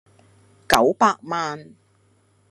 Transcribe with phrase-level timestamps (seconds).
[0.67, 1.75] 九百萬